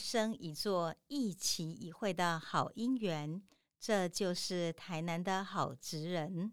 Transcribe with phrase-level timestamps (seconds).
[0.00, 3.42] 生一座、一期一会的好姻缘。
[3.78, 6.52] 这就是台南的好职人。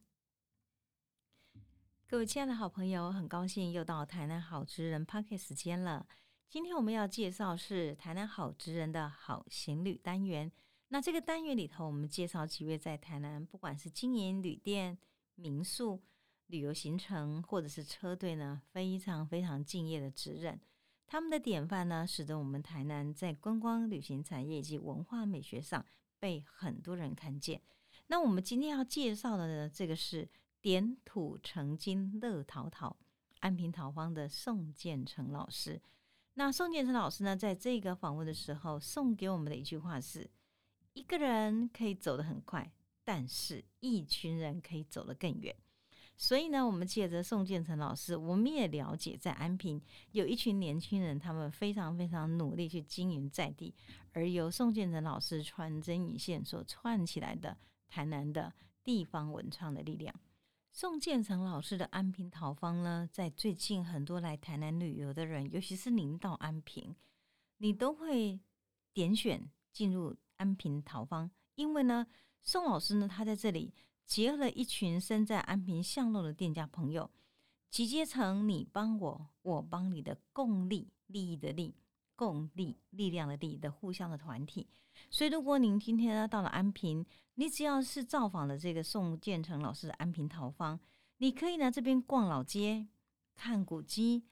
[2.07, 6.07] 各位亲爱的好朋友，很高兴又到台南好职人 p o c k e t 时间了。
[6.47, 10.49] 今天我们要介绍是台南好职人的好行旅单元。
[10.87, 14.97] 那这个单元里头，我们介绍几位在台南不管是经营旅店、
[15.35, 16.01] 民宿、
[16.45, 20.61] 旅游行程，或者是车队呢，非常非常敬业的职人。
[21.07, 25.85] 他们的典范呢，使得我们台南在观光旅行产业以及文化美学上
[26.19, 27.61] 被很多人看见。
[28.07, 30.29] 那我们今天要介绍的呢，这个是
[30.61, 32.97] 点土成金乐陶陶
[33.39, 35.81] 安平陶方的宋建成老师。
[36.33, 40.29] 那宋建成老师呢，在这个访问的时候，送给我们的一句话是：
[40.93, 42.71] 一个人可以走得很快，
[43.03, 45.55] 但是一群人可以走得更远。
[46.19, 49.79] 所以呢，我们借着宋建成老师，我们也了解在安平
[50.13, 53.73] 有一群年轻人，他们非常非常努力去经营在地，
[54.13, 57.55] 而由宋建成老师穿针引线所串起来的
[57.87, 58.51] 台南的
[58.83, 60.13] 地方文创的力量。
[60.71, 66.95] 宋建成老师的安平陶方呢，在最近很多来台南旅游的人，尤其是您到安平，
[67.57, 68.39] 你都会
[68.91, 72.07] 点选进入安平陶方，因为呢，
[72.41, 73.71] 宋老师呢，他在这里
[74.07, 77.11] 结合了一群身在安平巷弄的店家朋友，
[77.69, 81.75] 集结成你帮我，我帮你的共利利益的利，
[82.15, 84.69] 共利力量的利的互相的团体。
[85.11, 87.05] 所以，如果您今天呢到了安平，
[87.35, 90.79] 你只要是造访了这个宋建成老师的安平桃方，
[91.17, 92.87] 你可以呢这边逛老街、
[93.35, 94.23] 看古迹，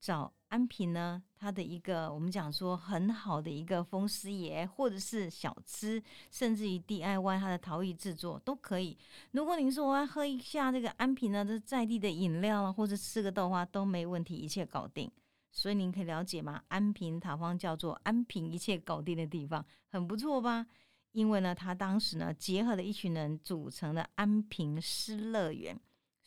[0.00, 8.96] 找安平呢它的一个我们讲说很好的一个风师爷，或者是小吃，甚至于 DIY 它的陶艺制作都可以。
[9.32, 15.10] 如果您说我要喝一下这个安平呢这在地的饮料，或者吃个豆花都没问题，一切搞定。
[15.50, 16.62] 所以您可以了解吗？
[16.68, 20.66] 安平塔方叫做安平一切搞定的地方，很不错吧？
[21.12, 25.80] 因为呢，他当时呢结合了一群人组成的安平诗乐园，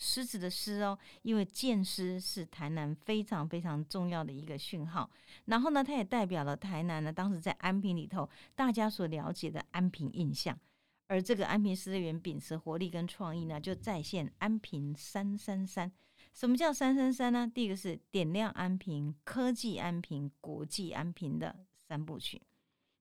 [0.03, 5.07] 狮子的狮哦，因为剑狮是台南非常非常重要的一个讯号。
[5.45, 10.59] 然后呢，它也代表了台南呢当时在安平里头大家所了解的安平印象。
[11.06, 15.91] 而这个安平诗乐园秉持活力跟创意呢，就再现安平三三三。
[16.34, 17.51] 什么叫三三三呢？
[17.53, 21.56] 第一个是点亮安平、科技安平、国际安平的
[21.88, 22.41] 三部曲。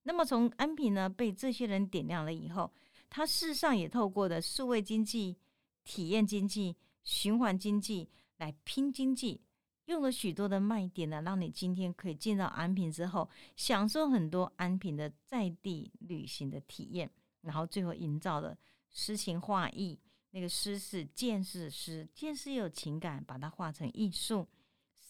[0.03, 2.71] 那么从安平呢被这些人点亮了以后，
[3.09, 5.37] 它事实上也透过的数位经济、
[5.83, 9.41] 体验经济、循环经济来拼经济，
[9.85, 17.09] 用了许多的卖点呢，让你今天可以进到安平之后，享受很多安平的在地旅行的体验，
[17.41, 18.57] 然后最后营造了
[18.89, 19.99] 诗情画意。
[20.33, 24.47] 那个诗是见识诗，见识有情感，把它画成艺术，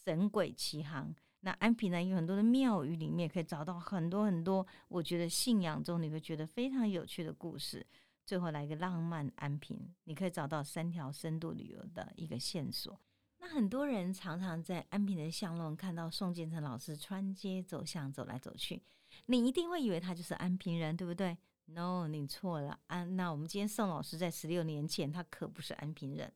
[0.04, 1.14] 神鬼奇行。
[1.42, 7.86] 那安平呢，有很多的庙宇里面可以找到很多很多，我觉得信仰中你会觉得非常有趣的故事。
[8.32, 12.98] 最后来一个浪漫安平，你可以找到三条深度旅游的一个线索。
[13.40, 18.82] 那很多人常常在安平的巷弄看到宋建成老师穿街走巷走来走去，
[19.26, 23.04] 你一定会以为他就是安平人，对不对？No，你错了啊！
[23.04, 26.32] 那我们今天宋老师在十六年前，他可不是安平人，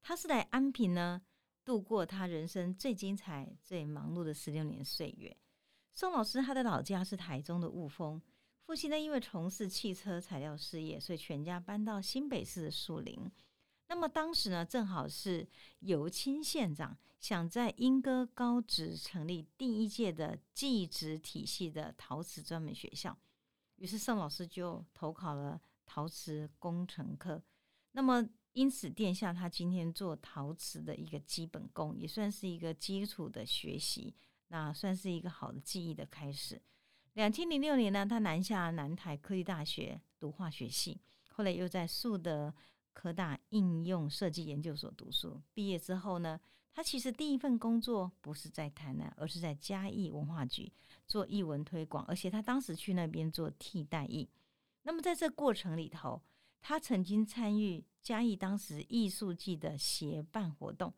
[0.00, 1.20] 他是来安平呢
[1.64, 5.36] 度过他人生最精彩、最忙碌的十六年岁月。
[5.90, 8.22] 宋老师他的老家是台中的雾峰，
[8.70, 13.28] 父亲呢因为从事汽车材料事业，所以全家搬到新北市的树林。
[13.88, 15.44] 那么当时呢，正好是
[15.80, 23.18] 尤清县长想在莺歌高职成立第一届的技职体系的陶瓷专门学校。
[23.74, 27.42] 于是盛老师就投考了陶瓷工程科，
[27.90, 34.14] 那么因此殿下他今天做陶瓷的一个基本功，也算是一个基础的学习，
[34.46, 36.62] 那算是一个好的记忆的开始。
[37.14, 42.54] 两千零六年呢，他南下南台科技大学读化学系，后来又在树德
[42.92, 45.40] 科大应用设计研究所读书。
[45.52, 46.40] 毕业之后呢，
[46.72, 50.72] 他其实第一份工作不是在台南，而是在嘉义文化局。
[51.06, 54.30] 做译文推广，而且他当时去那边做替代役。
[54.84, 56.22] 那么在这过程里头，
[56.60, 60.94] 他曾经参与嘉义当时艺术季的协办活动，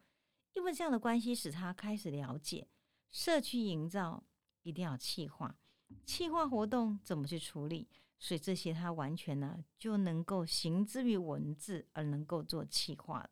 [0.52, 2.68] 因为这样的关系，使他开始了解
[3.10, 4.22] 社区营造
[4.64, 5.56] 一定要气化，
[6.04, 13.28] 气化活动怎么去处理，所以这些他完全呢就能够行之于文字，而能够做气化。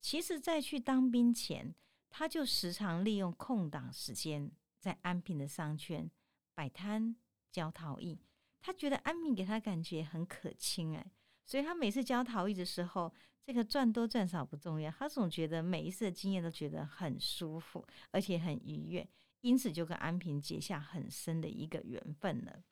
[0.00, 1.74] 其实，在去当兵前，
[2.08, 4.50] 他就时常利用空档时间。
[4.78, 6.08] 在安平的商圈
[6.54, 7.16] 摆摊
[7.50, 8.20] 教陶艺，
[8.60, 11.04] 他觉得安平给他感觉很可亲哎，
[11.44, 19.08] 所以他每次教陶艺的时候，这个赚多赚少不重要，他总觉得每一次的经验都觉得很舒服，而且很愉悦，
[19.40, 22.62] 因此就跟安平结下很深的一个缘分了。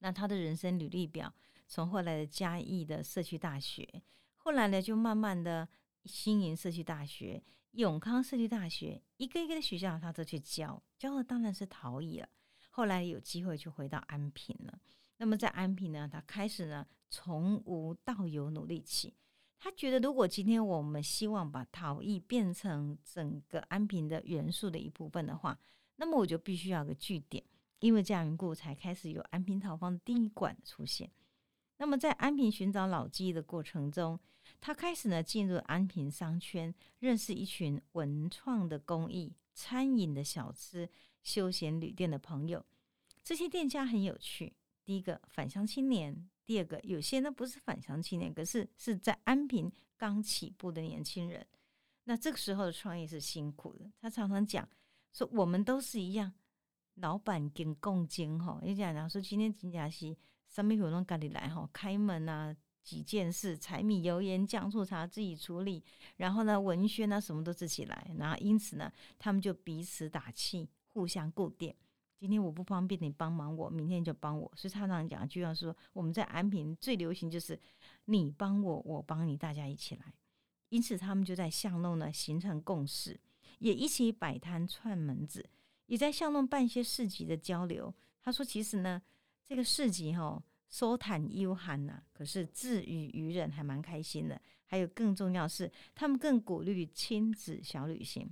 [0.00, 1.34] 那他的人生履历表，
[1.66, 4.02] 从后来的嘉义的社区大学，
[4.36, 5.68] 后来呢就慢慢的
[6.04, 7.42] 新营社区大学、
[7.72, 12.28] 永康社区大学，一个一个的学校他都去教，教的当然是陶艺了。
[12.70, 14.80] 后来有机会就回到安平了。
[15.16, 19.14] 那么在安平呢，他开始呢从无到有努力起。
[19.58, 25.58] 他觉得，如果今天我们希望把陶艺变成整个安平的元素的一部分的话，
[25.96, 27.44] 那么我就必须要个据点。
[27.80, 31.10] 因为这样缘故，才开始有安平陶坊的第一馆出现。
[31.76, 34.18] 那么在安平寻找老记忆的过程中，
[34.60, 40.88] 他开始呢进入安平商圈，认识一群文创的工艺、餐饮的小吃、
[41.22, 42.64] 休闲旅店的朋友。
[43.22, 44.54] 这些店家很有趣。
[44.88, 51.46] 第一个返乡青年，第二个有些呢不是返乡青年，可是是在安平刚起步的年轻人。
[52.04, 53.84] 那这个时候的创业是辛苦的。
[54.00, 54.66] 他常常讲
[55.12, 56.32] 说，我们都是一样，
[56.94, 58.58] 老板跟共经哈。
[58.62, 60.16] 也讲讲说，今天金家西
[60.48, 65.84] 什么活动赶紧来哈，开门啊，几件事，柴米油盐酱醋茶自己处理，
[66.16, 71.74] 然后呢，文宣啊什么都自己来，然后因此呢，他们就彼此打气，互相固定。
[72.18, 74.52] 今天我不方便，你帮忙我，明天就帮我。
[74.56, 77.56] 所以他常讲一句话说：“我们在安平最流行就是
[78.06, 80.12] 你帮我，我帮你，大家一起来。”
[80.70, 83.18] 因此，他们就在巷弄呢形成共识，
[83.60, 85.48] 也一起摆摊串门子，
[85.86, 87.94] 也在巷弄办一些市集的交流。
[88.20, 89.00] 他说：“其实呢，
[89.46, 94.40] 这个市集哈，说谈悠寒呐，可是自娱娱人还蛮开心的。
[94.66, 98.28] 还有更重要是，他们更鼓励亲子小旅行。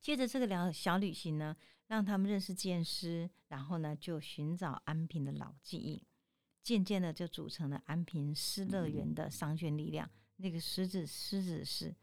[0.00, 1.54] 接着这个聊小旅行呢。”
[1.88, 6.02] 让他们认识剑师，然后呢，就寻找安平的老记忆，
[6.62, 10.08] 渐渐的就组成了安平诗乐园的商圈力量。
[10.36, 11.94] 那个狮子，狮子是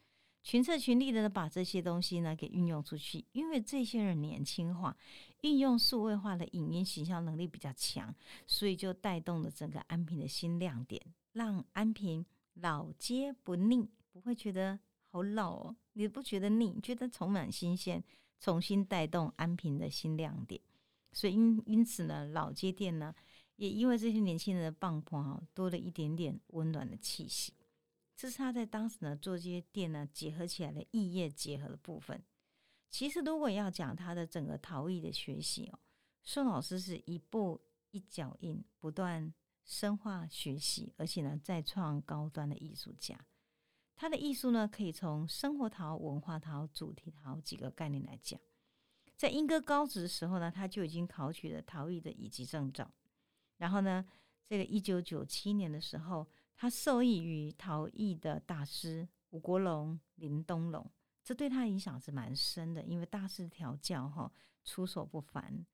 [0.43, 4.95] 群策群力的把这些东西呢给运用出去，因为这些人年轻化，
[5.41, 8.15] 运用数位化的影音形象能力比较强，
[8.47, 11.01] 所以就带动了整个安平的新亮点，
[11.33, 14.79] 让安平老街不腻，不会觉得
[15.09, 18.01] 好老哦，你不觉得腻，觉得充满新鲜。
[18.39, 20.61] 重新带动安平的新亮点，
[21.11, 23.13] 所以因因此呢，老街店呢，
[23.57, 27.53] 也因为这些年轻人的棒棒哈，多了一点点温暖的气息。
[28.15, 32.21] 这是他在当时呢做这些店呢结合起来的异业结合的部分。
[32.89, 35.79] 其实如果要讲他的整个陶艺的学习哦，
[36.23, 37.61] 宋老师是一步
[37.91, 39.33] 一脚印，不断
[39.63, 43.19] 深化学习，而且呢再创高端的艺术家。
[43.99, 48.39] 他的艺术呢，可以从生活陶、文化陶、主题陶几个概念来讲。
[49.17, 52.89] 在英歌高职的时候呢，他就已经考取了陶艺的乙级证照。
[53.57, 54.05] 然后呢，
[54.45, 56.25] 这个一九九七年的时候，
[56.55, 60.89] 他受益于陶艺的大师吴国龙、林东龙，
[61.21, 62.81] 这对他影响是蛮深的。
[62.85, 64.31] 因为大师调教哈
[64.63, 65.65] 出手不凡，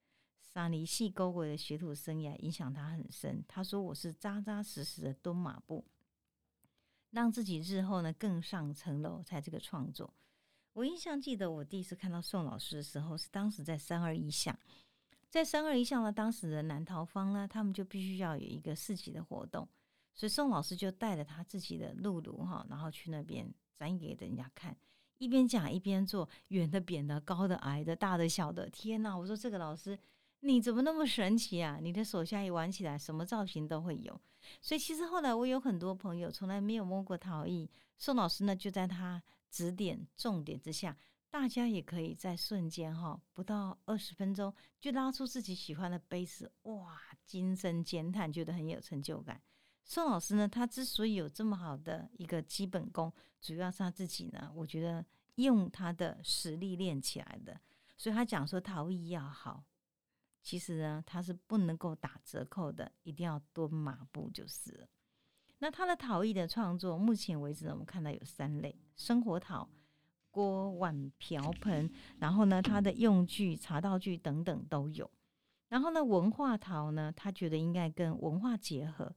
[0.41, 3.45] 沙泥细沟鬼的学徒生涯影响他很深。
[3.47, 5.85] 他说：“我是扎扎实实的蹲马步。”
[7.15, 10.13] 让自己日后呢更上层楼，才这个创作。
[10.73, 14.53] 我印象记得，我第一次看到宋老师的时候，是当时在三二一巷，
[15.29, 19.65] 在三二一巷呢，当时的南桃坊呢，他们就必须要有一个市集的活动，
[20.13, 23.49] 所以宋老师就带着他自己的露露哈，然后去那边
[23.79, 24.75] 展给人家看，
[25.17, 28.69] 一边讲一边做，圆的、扁的、高的、矮的、大的、小的。
[28.69, 29.17] 天哪！
[29.17, 29.97] 我说这个老师。
[30.45, 31.79] 你怎么那么神奇啊？
[31.81, 34.21] 你的手下一玩起来，什么造型都会有。
[34.61, 40.95] 所以其实后来我有很多朋友从来没有摸过陶艺，宋老师呢就在他指点重点之下，
[41.31, 49.41] 大家也可以在瞬间哈，不到二十分钟就拉出自己喜欢的杯子，哇，惊声尖叹，觉得很有成就感。
[49.83, 53.11] 宋老师呢，他之所以有这么好的一个基本功，
[53.41, 55.03] 主要是他自己呢，我觉得
[55.37, 57.59] 用他的实力练起来的。
[57.97, 59.63] 所以他讲说陶艺要好。
[60.45, 64.87] 其实呢，它是不能够打折扣的，一定要蹲马步就是了。
[65.57, 69.67] 那他的陶艺的创作，目前为止呢，我们看到有三类：生活陶、
[70.29, 75.09] 锅碗瓢盆，然后呢，它的用具、茶道具等等都有。
[75.69, 79.15] 然后呢，文化陶呢，他觉得应该跟文化结合，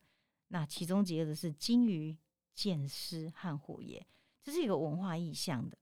[0.48, 2.16] 那其中结合的是金鱼、
[2.54, 4.06] 剑狮和虎爷，
[4.42, 5.76] 这是一个文化意象的。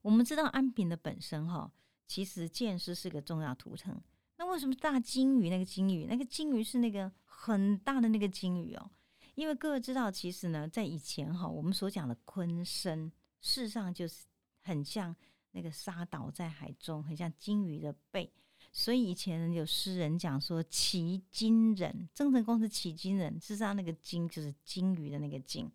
[0.00, 1.72] 我们知道安平的本身哈，
[2.06, 4.00] 其实剑狮是个重要图腾。
[4.38, 5.50] 那为什么大金鱼？
[5.50, 8.90] 那个金鱼，那个金鱼是那个很大的那个金鱼哦。
[9.34, 14.26] 因为各位知道，其实呢，在以前哈，我们所讲的鲲身，事实上就是
[14.62, 15.14] 很像
[15.52, 18.32] 那个沙倒在海中，很像金鱼的背。
[18.70, 25.70] 所以以前有诗人讲说“奇金人”，郑成功是奇金人，事实上那个金就是金鱼的那个金。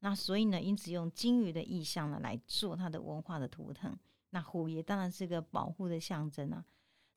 [0.00, 3.94] 那所以呢，因此用金鱼的意象呢来做它的文化的图腾。
[4.30, 6.64] 那虎爷当然是个保护的象征啊。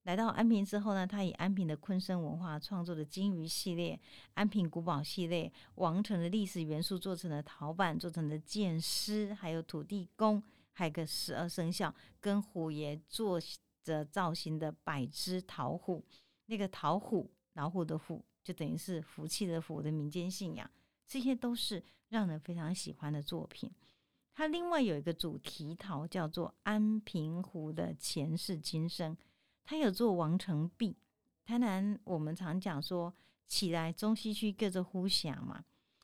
[0.04, 4.00] 来到安平之后呢，他以安平的昆生文化创作的金鱼系列、
[4.34, 10.42] 安平古堡系列、王城的历史元素做成的陶板、做成的剑狮，还有土地公，
[10.72, 13.40] 还有个十二生肖跟虎爷做
[13.84, 16.04] 着造型的百只桃虎。
[16.48, 20.68] 那个桃虎，老虎的虎，就等于是福气的福的民间信仰，
[21.06, 23.70] 这些都是让人非常喜欢的作品。
[24.34, 29.16] 它另外有一个主题陶，叫做安平湖的前世今生。
[29.70, 30.98] 它有做王城壁，
[31.46, 33.14] 台南我们常讲说
[33.46, 35.64] 起来中西区叫做呼霞嘛，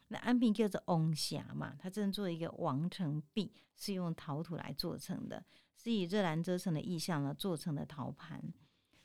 [0.09, 5.43] 那安平叫做翁峡嘛，他正做一个王城壁，是用陶土来做成的，
[5.75, 8.39] 是以热兰遮城的意象呢做成的陶盘。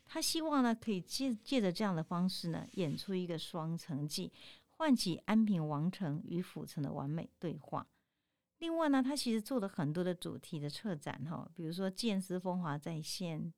[0.05, 4.31] 他希望呢可以借借着这样的方式呢演出一个双城记，
[4.69, 7.87] 唤起安平王城与府城的完美对话。
[8.59, 13.51] 另外呢，他其实做了很多的主题的策展哈，比如说剑丝风华再现。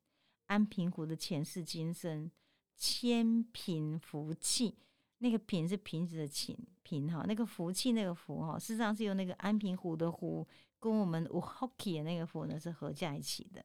[0.46, 2.30] 安平湖的前世今生，
[2.76, 4.76] 千贫福气，
[5.18, 10.46] 那个贫是瓶子的贫贫哈，那个福气那个福哈，事实上是由那个安平湖的湖
[10.78, 13.64] 跟我们 hockey 的那个湖呢是合在一起的。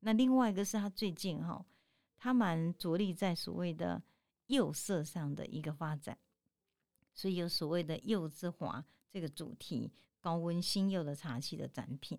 [0.00, 1.64] 那另外一个是他最近哈，
[2.16, 4.02] 他蛮着力在所谓的
[4.46, 6.16] 釉色上的一个发展，
[7.12, 12.18] 所以有所谓的釉之华这个主题，高温新釉的茶器的展品。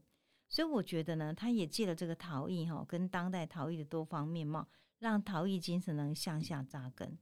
[0.51, 4.67] 所以我觉得呢，他也借了这个陶艺哈，跟当代陶艺的多方面貌，
[4.99, 7.17] 让陶艺精神能向下扎根。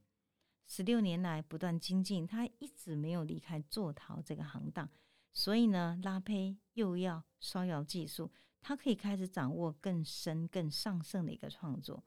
[0.66, 4.90] 十六年来不断精进，他一直没有离开做陶这个行当。
[5.32, 8.32] 所以呢，拉胚、釉药、烧窑技术，
[8.62, 12.04] 他可以开始掌握更深、更上乘的一个创作。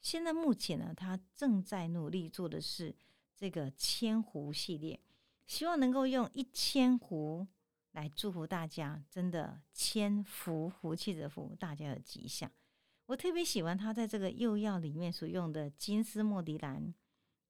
[0.00, 2.96] 现在目前呢，他正在努力做的是
[3.36, 4.98] 这个千壶系列，
[5.46, 7.46] 希望能够用一千壶。
[7.92, 12.50] 来祝福大家，真的千福福气的福，大家的吉祥。
[13.06, 16.94] 我特别喜欢他在这个釉药里面所用的金丝莫迪蓝、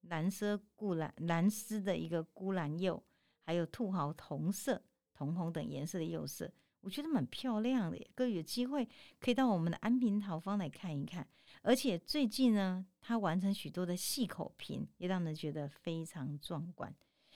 [0.01, 3.03] 蓝色固蓝、蓝丝的一个钴蓝釉，
[3.45, 4.83] 还有兔毫铜色、
[5.15, 8.07] 铜红等颜色的釉色，我觉得蛮漂亮的。
[8.15, 8.89] 各位有机会
[9.21, 11.29] 可以到我们的安平陶坊来看一看。
[11.61, 16.93] 而且最近呢，他完成许多的细口瓶，也让人觉得非常壮观。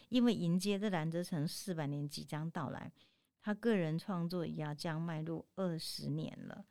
[0.08, 2.92] 因为迎接这兰泽城四百年即将到来，
[3.40, 6.64] 他个人创作也要将迈入二十年了。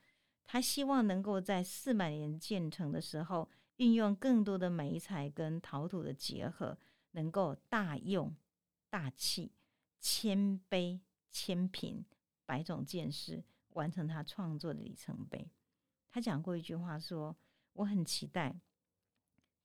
[0.46, 6.78] 他希望能够在四百年建成的时候，运用更多的美彩跟陶土的结合，
[7.12, 8.36] 能够大用
[8.90, 9.52] 大气、
[10.00, 11.00] 谦卑、
[11.32, 12.06] 谦平、
[12.46, 15.50] 百种见识，完成他创作的里程碑。
[16.10, 17.36] 他讲过一句话说
[17.74, 18.56] ：“我很期待，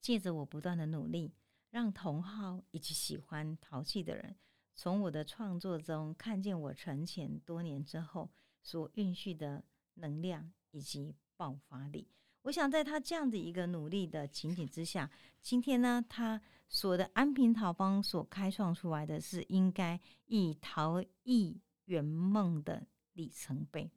[0.00, 1.32] 借着我不断的努力。”
[1.70, 4.36] 让同好以及喜欢陶器的人，
[4.74, 8.30] 从我的创作中看见我沉潜多年之后
[8.62, 12.08] 所蕴蓄的能量以及爆发力。
[12.42, 15.10] 我想在他这样的一个努力的情景之下，
[15.42, 23.90] 今天呢，他所的安平陶坊所开创出来的是应该以陶艺圆梦的里程碑。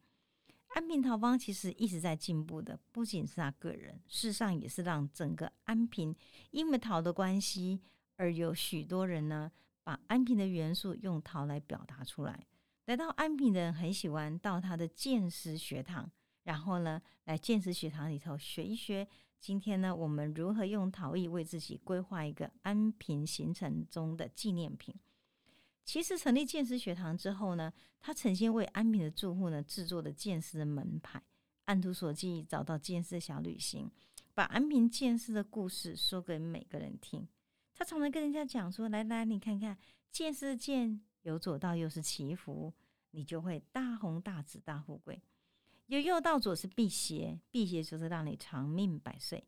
[0.73, 6.15] 安平陶方其实一直在进步的，不仅是他个人，事实上也是让整个安平
[6.49, 7.79] 因为陶的关系，
[8.15, 9.51] 而有许多人呢
[9.83, 12.47] 把安平的元素用陶来表达出来。
[12.85, 16.09] 来到安平的人很喜欢到他的建师学堂，
[16.43, 19.07] 然后呢来建师学堂里头学一学。
[19.39, 24.95] 今天呢，我们如何用陶艺为自己规划一个安平行程中的纪念品？
[25.85, 31.21] 其实成立剑师学堂之后呢，他曾经为安平的住户呢制作的剑师的门牌，
[31.65, 33.91] 按图索骥找到剑师小旅行，
[34.33, 37.27] 把安平剑师的故事说给每个人听。
[37.75, 39.77] 他常常跟人家讲说：“来来，你看看
[40.11, 42.73] 剑师的剑，由左到右是祈福，
[43.11, 45.17] 你就会大红大紫大富贵；
[45.87, 49.43] 由右到左是辟邪，辟邪就是让你长命百岁。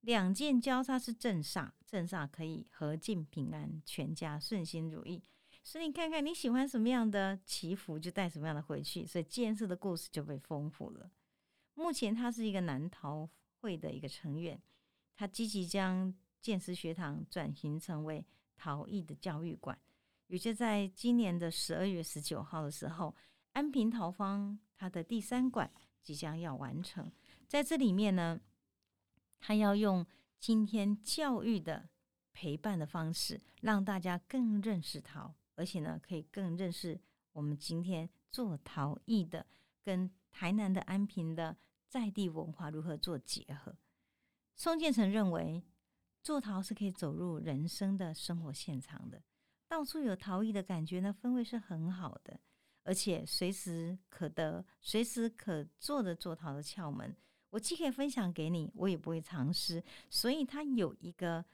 [0.00, 5.22] 两剑交叉是正煞，正煞可以和尽平安，全家顺心如意。”
[5.64, 9.06] 所以你看看你喜欢什么样的祈福，就带什么样的回去。
[9.06, 11.10] 所以建设的故事就被丰富了。
[11.74, 13.28] 目前他是一个南陶
[13.60, 14.60] 会的一个成员，
[15.14, 18.26] 他积极将建师学堂转型成为
[18.56, 19.78] 陶艺的教育馆。
[20.26, 23.14] 也就在今年的十二月十九号的时候，
[23.52, 25.70] 安平陶坊它的第三馆
[26.02, 27.12] 即将要完成。
[27.46, 28.40] 在这里面呢，
[29.38, 30.04] 他要用
[30.40, 31.88] 今天教育的
[32.32, 35.34] 陪伴的方式，让大家更认识陶。
[35.62, 37.00] 而且呢，可以更认识
[37.30, 39.46] 我们今天做陶艺的，
[39.80, 43.76] 跟台南的安平的在地文化如何做结合。
[44.56, 45.62] 宋建成认为，
[46.20, 49.22] 做陶是可以走入人生的生活现场的，
[49.68, 52.40] 到处有陶艺的感觉呢，氛围是很好的。
[52.82, 57.16] 而且随时可得、随时可做的做陶的窍门，
[57.50, 59.80] 我既可以分享给你，我也不会藏私。
[60.10, 61.44] 所以他有一个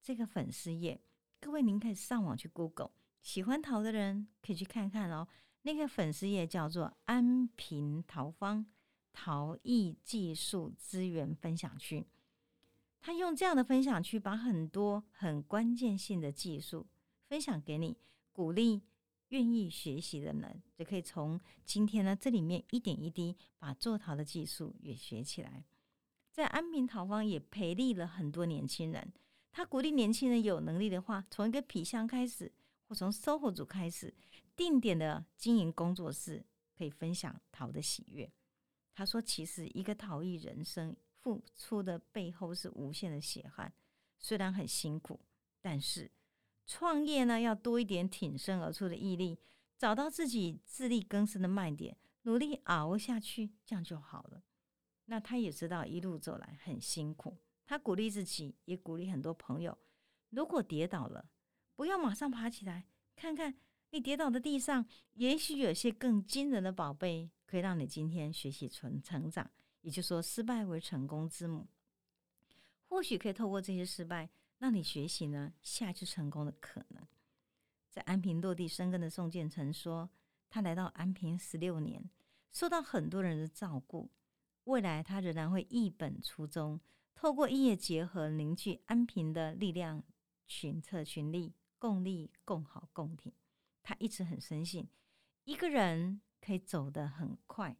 [0.00, 1.02] 这个粉丝页，
[1.40, 2.92] 各位您可以上网去 Google，
[3.26, 5.26] 喜欢陶的人可以去看看哦。
[5.62, 8.64] 那个粉丝页叫做安平陶方
[9.12, 12.06] 陶艺技术资源分享区，
[13.00, 16.86] 他用这样的分享区，把很多很关键性的技术
[17.26, 17.98] 分享给你，
[18.30, 18.80] 鼓励。
[19.30, 25.64] 愿意学习的人，就可以从今天呢这里面一点一滴把做陶的技术也学起来。
[26.30, 29.12] 在安平陶方也培力了很多年轻人，
[29.50, 32.52] 他鼓励年轻人有能力的话，从一个皮箱开始，
[32.88, 34.14] 或从 SOHO 组开始，
[34.54, 36.44] 定点的经营工作室，
[36.76, 38.32] 可以分享陶的喜悦。
[38.94, 43.72] 他说：“其实一个陶艺人生付出的背后是无限的血汗，
[44.18, 45.20] 虽然很辛苦，
[45.60, 46.10] 但是。”
[46.68, 49.38] 创业呢，要多一点挺身而出的毅力，
[49.78, 54.42] 找到自己自力更生的卖点，努力熬下去，这样就好了。
[55.04, 59.78] 那他也知道一路走来很辛苦，他鼓励自己，也鼓励很多朋友：
[60.30, 61.30] 如果跌倒了，
[61.76, 63.54] 不要马上爬起来，看看
[63.90, 69.48] 你跌倒的地上，也许有些更惊人的宝贝，可以让你今天学习成成长。
[69.82, 71.68] 也就是说，失败为成功之母，
[72.88, 74.28] 或许可以透过这些失败。
[74.58, 77.06] 让你学习呢，下一次成功的可能。
[77.90, 80.08] 在安平落地生根的宋建成说，
[80.48, 82.08] 他来到安平十六年，
[82.50, 84.10] 受到很多人的照顾。
[84.64, 86.80] 未来他仍然会一本初衷，
[87.14, 90.02] 透过异业结合，凝聚安平的力量，
[90.46, 93.32] 群策群力，共利共好共挺。
[93.82, 94.88] 他一直很深信，
[95.44, 97.76] 一个人可以走得很快，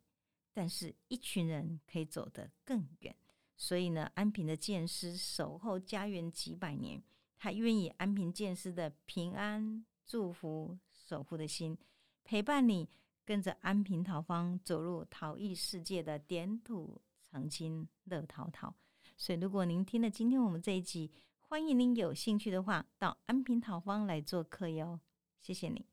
[0.52, 3.16] 但是一群人可以走得更远。
[3.56, 7.02] 所以呢，安平的剑师守候家园几百年，
[7.38, 11.76] 他愿意安平剑师的平安祝福守护的心，
[12.22, 12.88] 陪伴你，
[13.24, 18.74] 跟着安平桃方走入陶艺世界的点土成金乐陶陶。
[19.16, 21.10] 所以，如果您听了今天我们这一集，
[21.48, 24.98] 欢迎您有兴趣的话，到安平桃方来做客哟。
[25.40, 25.86] 谢谢你。